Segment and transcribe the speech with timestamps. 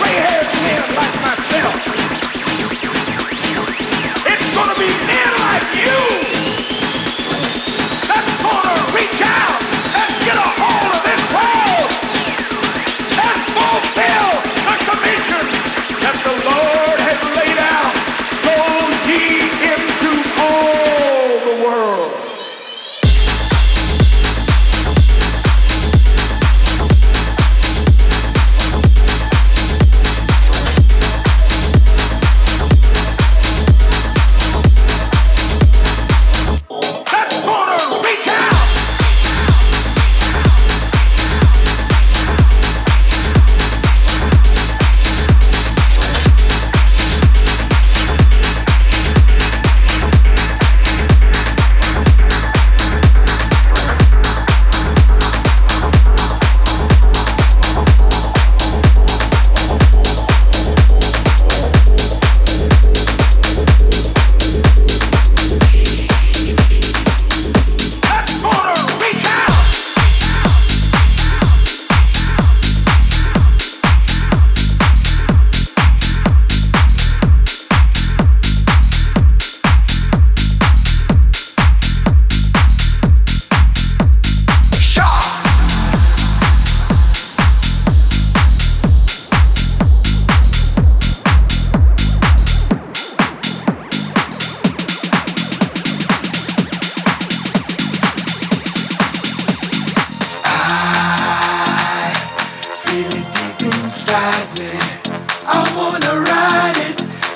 [0.00, 1.19] Gray-haired men like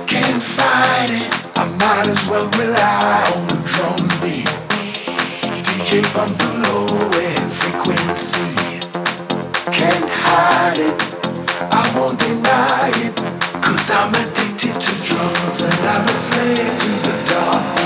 [0.06, 1.30] can't fight it.
[1.56, 4.50] I might as well rely on the drum beat.
[5.64, 6.86] DJ bump the low
[7.30, 8.80] end frequency.
[9.70, 10.96] Can't hide it,
[11.70, 13.14] I won't deny it.
[13.62, 17.83] Cause I'm addicted to drums and I'm a slave to the dark.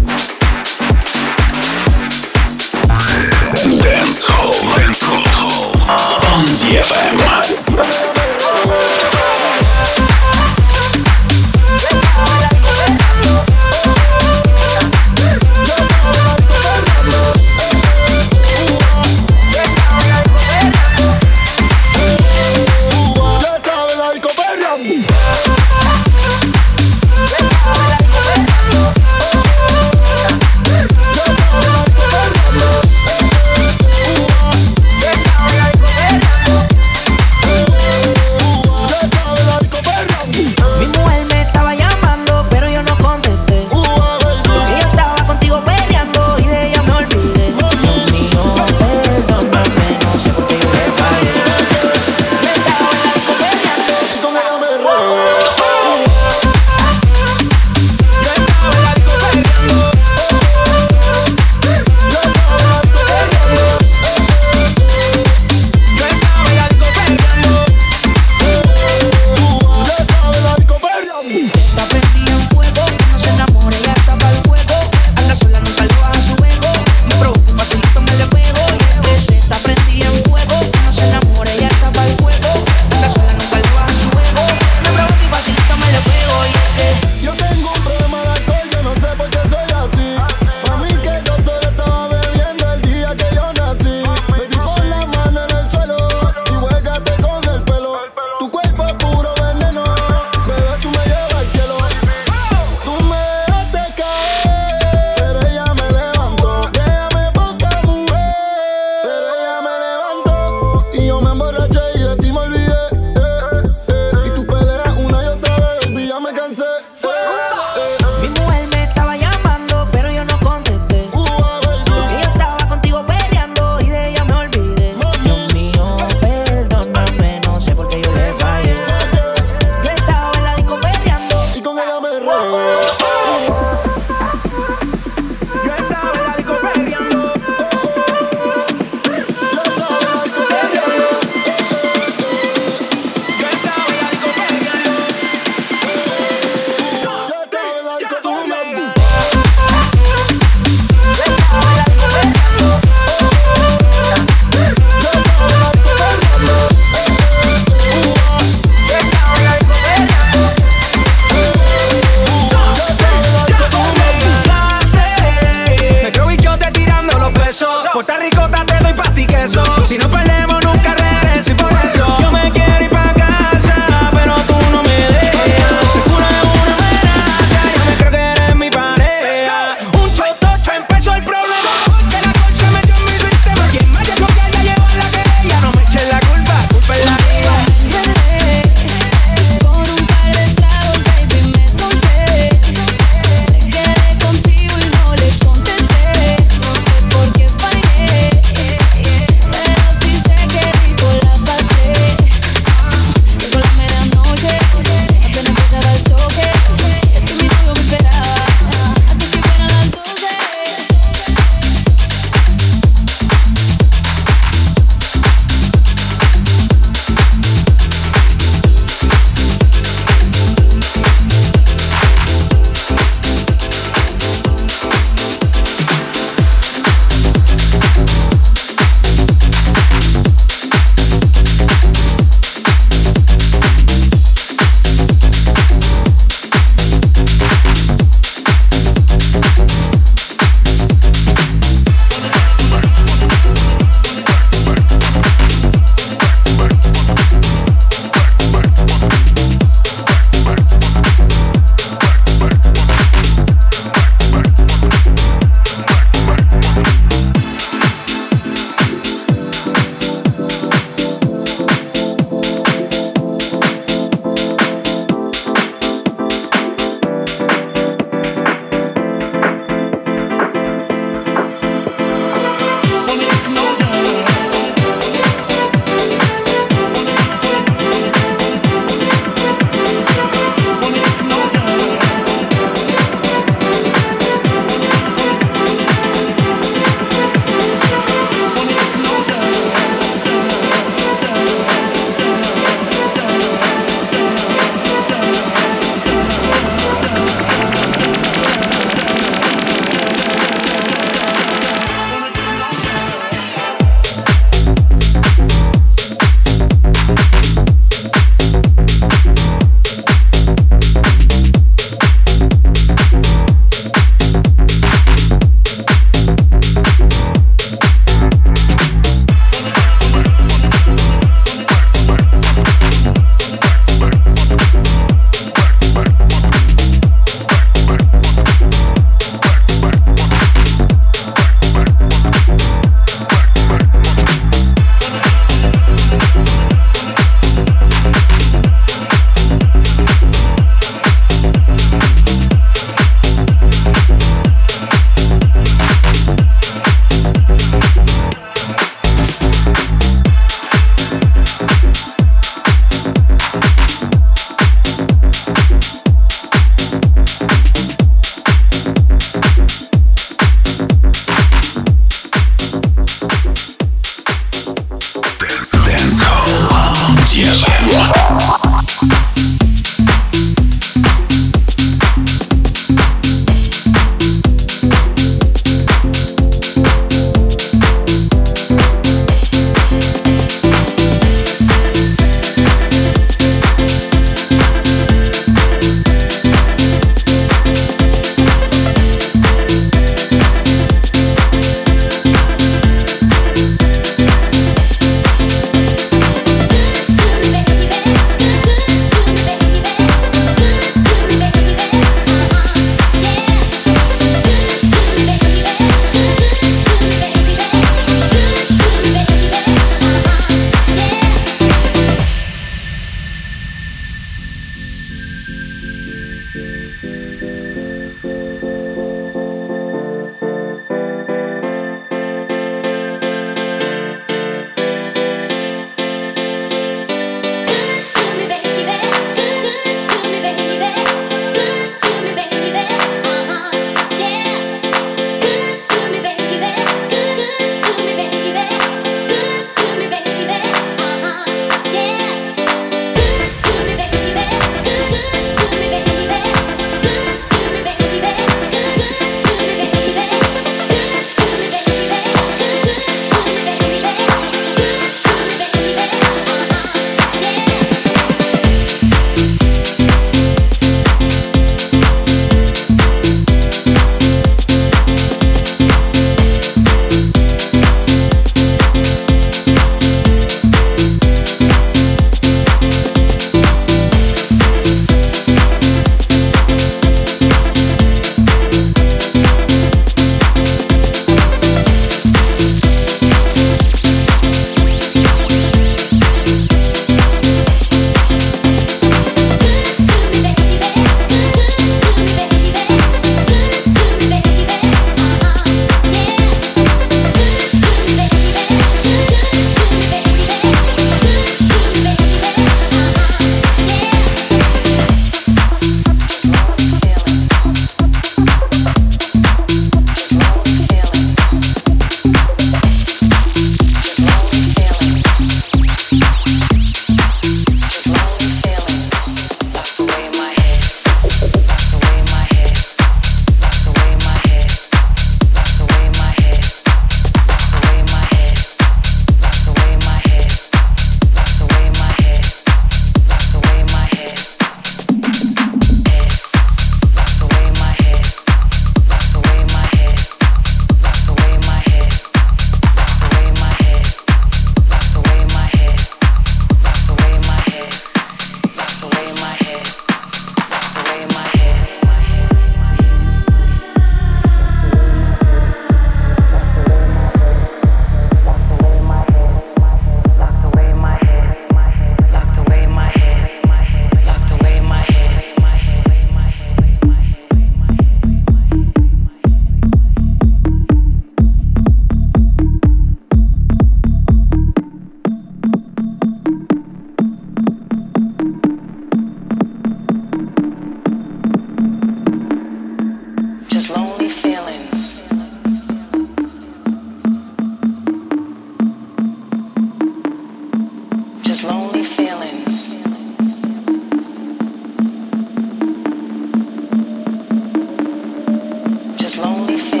[599.41, 600.00] lonely feeling.